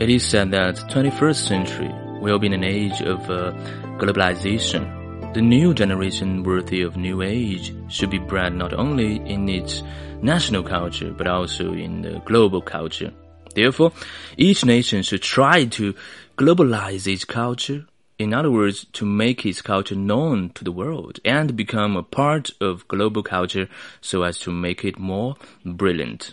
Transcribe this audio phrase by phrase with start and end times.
[0.00, 1.92] It is said that 21st century
[2.22, 3.52] will be an age of uh,
[3.98, 5.34] globalization.
[5.34, 9.82] The new generation worthy of new age should be bred not only in its
[10.22, 13.12] national culture but also in the global culture.
[13.54, 13.92] Therefore,
[14.38, 15.94] each nation should try to
[16.38, 17.84] globalize its culture.
[18.18, 22.50] In other words, to make its culture known to the world and become a part
[22.58, 23.68] of global culture
[24.00, 26.32] so as to make it more brilliant.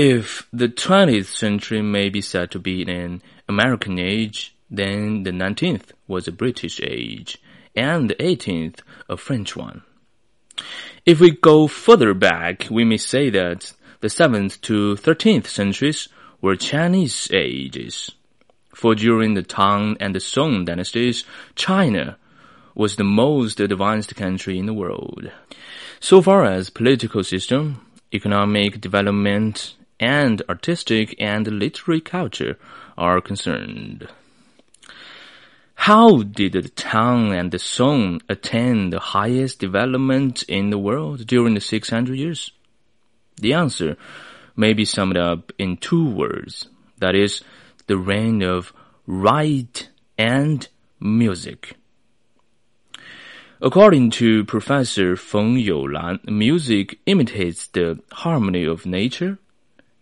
[0.00, 5.90] If the 20th century may be said to be an American age, then the 19th
[6.06, 7.42] was a British age,
[7.74, 9.82] and the 18th a French one.
[11.04, 16.08] If we go further back, we may say that the 7th to 13th centuries
[16.40, 18.12] were Chinese ages.
[18.72, 21.24] For during the Tang and the Song dynasties,
[21.56, 22.18] China
[22.72, 25.32] was the most advanced country in the world.
[25.98, 32.56] So far as political system, economic development, and artistic and literary culture
[32.96, 34.08] are concerned.
[35.74, 41.54] How did the Tang and the Song attain the highest development in the world during
[41.54, 42.50] the 600 years?
[43.36, 43.96] The answer
[44.56, 46.68] may be summed up in two words.
[46.98, 47.42] That is,
[47.86, 48.72] the reign of
[49.06, 49.88] rite
[50.18, 50.66] and
[51.00, 51.76] music.
[53.62, 59.38] According to Professor Feng Youlan, music imitates the harmony of nature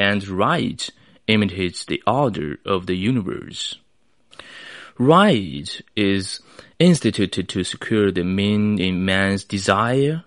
[0.00, 0.88] and rite
[1.26, 3.76] imitates the order of the universe.
[4.98, 6.40] Rite is
[6.78, 10.24] instituted to secure the mean in man's desire,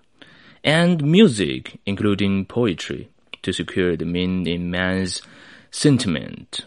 [0.62, 3.08] and music, including poetry,
[3.42, 5.22] to secure the mean in man's
[5.72, 6.60] sentiment.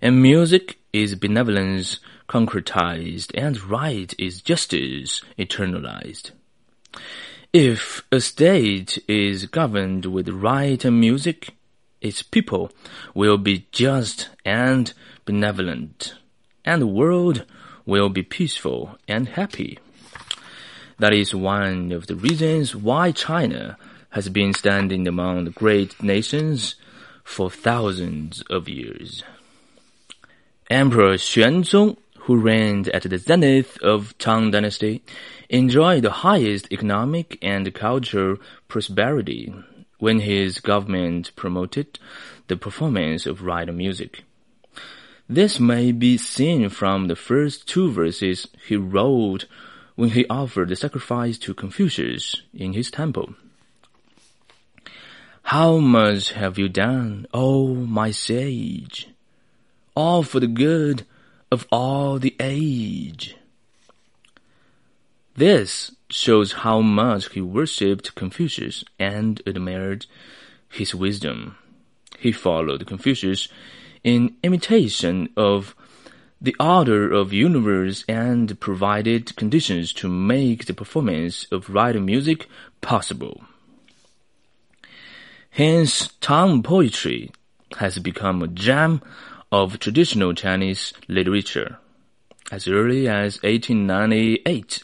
[0.00, 6.30] And music is benevolence concretized, and rite is justice eternalized.
[7.52, 11.57] If a state is governed with rite and music,
[12.00, 12.70] its people
[13.14, 14.92] will be just and
[15.24, 16.14] benevolent,
[16.64, 17.44] and the world
[17.86, 19.78] will be peaceful and happy.
[20.98, 23.76] That is one of the reasons why China
[24.10, 26.74] has been standing among the great nations
[27.24, 29.22] for thousands of years.
[30.70, 35.02] Emperor Xuanzong, who reigned at the zenith of Tang Dynasty,
[35.48, 39.54] enjoyed the highest economic and cultural prosperity
[39.98, 41.98] when his government promoted
[42.46, 44.24] the performance of rite music.
[45.28, 49.44] This may be seen from the first two verses he wrote
[49.94, 53.34] when he offered the sacrifice to Confucius in his temple.
[55.42, 59.08] How much have you done, O my sage?
[59.94, 61.04] All for the good
[61.50, 63.36] of all the age.
[65.38, 70.06] This shows how much he worshipped Confucius and admired
[70.68, 71.56] his wisdom.
[72.18, 73.46] He followed Confucius
[74.02, 75.76] in imitation of
[76.40, 82.48] the order of universe and provided conditions to make the performance of writing music
[82.80, 83.44] possible.
[85.50, 87.30] Hence, Tang poetry
[87.76, 89.02] has become a gem
[89.52, 91.78] of traditional Chinese literature.
[92.50, 94.82] As early as 1898,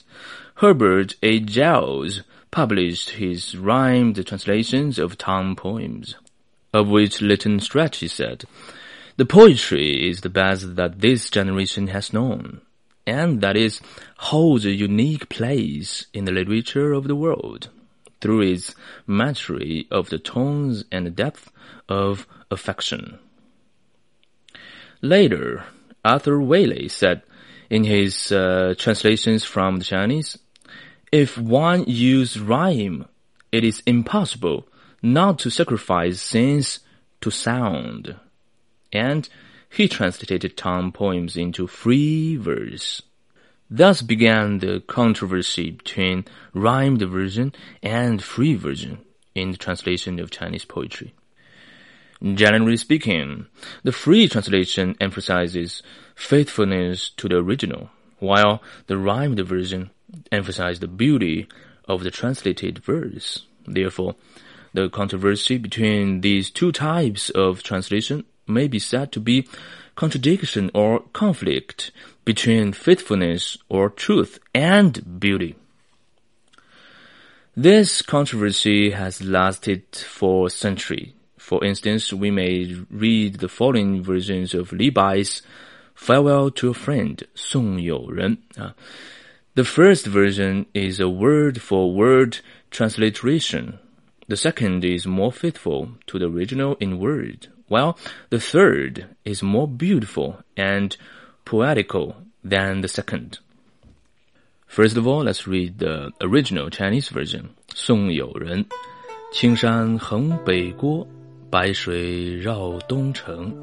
[0.58, 1.40] Herbert A.
[1.40, 2.22] Giles
[2.52, 6.14] published his rhymed translations of Tang poems,
[6.72, 8.44] of which Lytton Strachey said,
[9.16, 12.60] The poetry is the best that this generation has known,
[13.04, 13.80] and that is
[14.18, 17.70] holds a unique place in the literature of the world
[18.20, 18.76] through its
[19.08, 21.50] mastery of the tones and depth
[21.88, 23.18] of affection.
[25.02, 25.64] Later,
[26.04, 27.22] Arthur Waley said
[27.68, 30.38] in his uh, translations from the Chinese,
[31.14, 33.04] if one use rhyme,
[33.52, 34.66] it is impossible
[35.00, 36.80] not to sacrifice sense
[37.20, 38.16] to sound.
[38.92, 39.28] And
[39.70, 43.00] he translated Tang poems into free verse.
[43.70, 48.98] Thus began the controversy between rhymed version and free version
[49.36, 51.14] in the translation of Chinese poetry.
[52.24, 53.46] Generally speaking,
[53.84, 55.80] the free translation emphasizes
[56.16, 59.90] faithfulness to the original, while the rhymed version
[60.32, 61.46] emphasize the beauty
[61.86, 63.46] of the translated verse.
[63.66, 64.16] Therefore,
[64.72, 69.48] the controversy between these two types of translation may be said to be
[69.94, 71.90] contradiction or conflict
[72.24, 75.54] between faithfulness or truth and beauty.
[77.56, 81.14] This controversy has lasted for a century.
[81.38, 85.42] For instance, we may read the following versions of Li Bai's
[85.94, 88.38] Farewell to a Friend, Song You Ren.
[88.58, 88.70] Uh,
[89.54, 92.38] the first version is a word-for-word
[92.70, 93.78] transliteration.
[94.26, 97.96] The second is more faithful to the original in word, while
[98.30, 100.96] the third is more beautiful and
[101.44, 103.38] poetical than the second.
[104.66, 107.50] First of all, let's read the original Chinese version.
[107.74, 108.66] 送友人，
[109.32, 111.06] 青山横北郭，
[111.48, 113.54] 白水绕东城。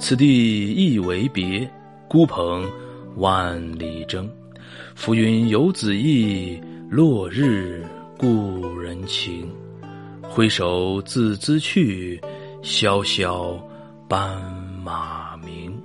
[0.00, 1.70] 此地一为别，
[2.08, 2.68] 孤蓬
[3.16, 4.28] 万里征。
[4.95, 7.85] 浮云游子意，落日
[8.17, 9.51] 故人情。
[10.21, 12.21] 挥手自兹去，
[12.63, 13.57] 萧萧
[14.07, 14.41] 斑
[14.83, 15.77] 马鸣。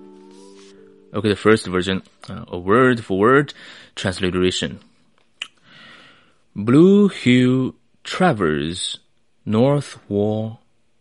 [1.12, 3.52] Okay, the first version, uh, a word for word
[3.94, 4.78] transliteration.
[6.54, 7.74] Blue hue
[8.04, 8.96] traverse,
[9.44, 10.58] north wall,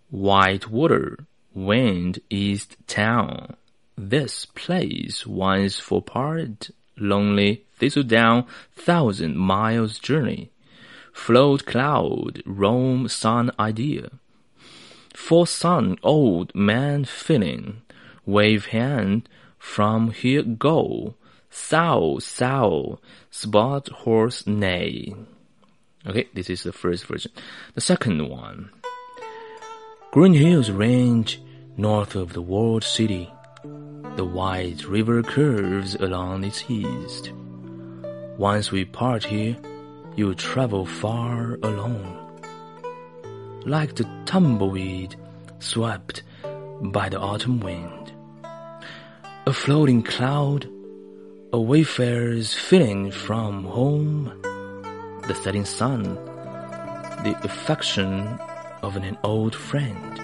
[0.09, 1.17] white water,
[1.53, 3.55] wind east town.
[3.97, 6.69] This place once for part,
[7.00, 10.50] lonely thistledown, thousand miles journey.
[11.12, 14.10] Float cloud, roam sun idea.
[15.14, 17.82] For sun old man feeling,
[18.24, 21.14] wave hand, from here go,
[21.50, 23.00] sow, sow,
[23.30, 25.14] spot horse neigh.
[26.06, 27.32] Okay, this is the first version.
[27.74, 28.70] The second one.
[30.12, 31.40] Green Hills range
[31.76, 33.30] north of the walled city.
[34.16, 37.32] The wide river curves along its east.
[38.36, 39.56] Once we part here,
[40.16, 42.16] you travel far alone.
[43.64, 45.16] Like the tumbleweed
[45.58, 46.22] swept
[46.82, 48.00] by the autumn wind
[49.46, 50.68] a floating cloud,
[51.52, 54.30] a wayfarer's feeling from home,
[55.26, 56.02] the setting sun,
[57.24, 58.38] the affection
[58.82, 60.20] of an old friend,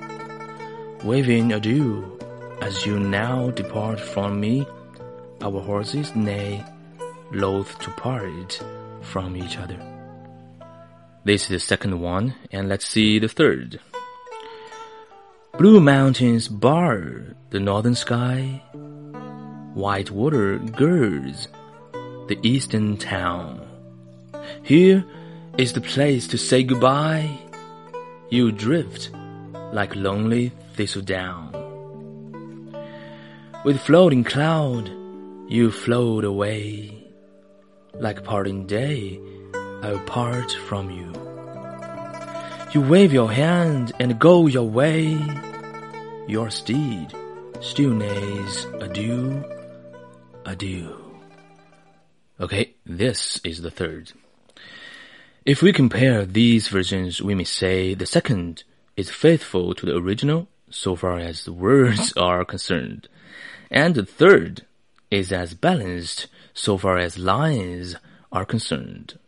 [1.02, 2.15] waving adieu
[2.60, 4.66] as you now depart from me,
[5.42, 6.64] our horses neigh,
[7.32, 8.62] loath to part
[9.02, 9.78] from each other.
[11.24, 13.80] This is the second one, and let's see the third.
[15.58, 18.62] Blue mountains bar the northern sky,
[19.74, 21.48] white water girds
[22.28, 23.66] the eastern town.
[24.62, 25.04] Here
[25.56, 27.38] is the place to say goodbye.
[28.28, 29.10] You drift
[29.72, 31.55] like lonely thistledown.
[33.66, 34.88] With floating cloud,
[35.48, 37.02] you float away.
[37.94, 39.18] Like parting day,
[39.82, 41.12] I'll part from you.
[42.72, 45.18] You wave your hand and go your way.
[46.28, 47.12] Your steed
[47.60, 49.42] still neighs adieu
[50.44, 51.18] adieu.
[52.38, 54.12] Okay, this is the third.
[55.44, 58.62] If we compare these versions, we may say the second
[58.96, 63.08] is faithful to the original so far as the words are concerned,
[63.70, 64.64] and the third
[65.10, 67.96] is as balanced so far as lines
[68.32, 69.18] are concerned.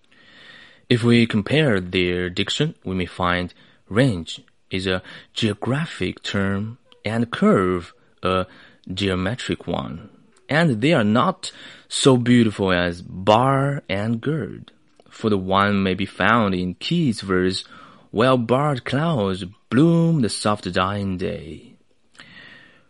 [0.88, 3.52] If we compare their diction, we may find
[3.88, 4.40] range
[4.70, 5.02] is a
[5.35, 8.46] geographic term and curve a
[8.93, 10.11] geometric one
[10.49, 11.52] and they are not
[11.88, 14.73] so beautiful as bar and gird.
[15.11, 17.64] For the one may be found in Keats' verse,
[18.11, 21.75] while barred clouds bloom the soft dying day.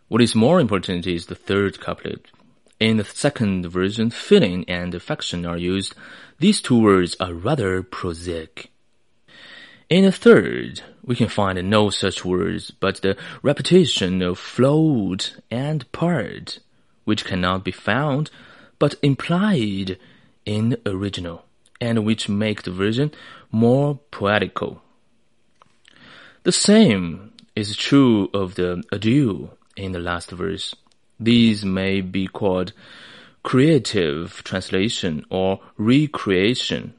[0.09, 2.25] What is more important is the third couplet.
[2.79, 5.93] In the second version, feeling and affection are used.
[6.39, 8.71] These two words are rather prosaic.
[9.87, 15.89] In the third, we can find no such words, but the repetition of float and
[15.91, 16.57] part
[17.05, 18.31] which cannot be found
[18.79, 19.99] but implied
[20.43, 21.45] in the original,
[21.79, 23.11] and which make the version
[23.51, 24.81] more poetical.
[26.43, 30.75] The same is true of the adieu in the last verse.
[31.19, 32.73] These may be called
[33.43, 36.93] creative translation or recreation.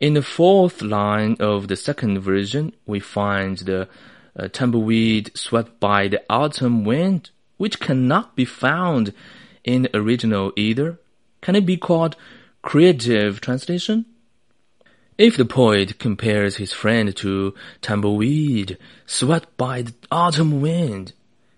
[0.00, 3.88] In the fourth line of the second version, we find the
[4.36, 9.14] uh, tumbleweed swept by the autumn wind which cannot be found
[9.62, 10.98] in the original either?
[11.40, 12.16] Can it be called
[12.62, 14.06] creative translation?
[15.18, 21.12] If the poet compares his friend to tumbleweed swept by the autumn wind,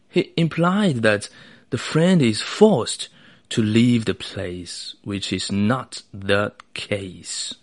[0.09, 1.29] he implied that
[1.71, 3.09] the friend is forced
[3.51, 7.55] to leave the place, which is not the case.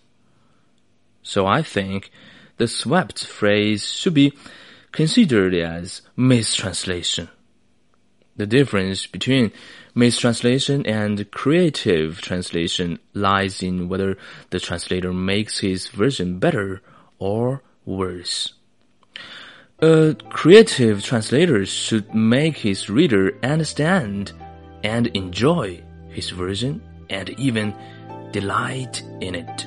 [1.24, 2.12] So I think
[2.58, 4.34] the swept phrase should be
[4.92, 7.30] considered as mistranslation.
[8.38, 9.52] The difference between
[9.96, 14.18] mistranslation and creative translation lies in whether
[14.50, 16.82] the translator makes his version better
[17.20, 18.54] or worse.
[19.80, 24.32] A creative translator should make his reader understand
[24.84, 27.74] and enjoy his version and even
[28.32, 29.66] delight in it.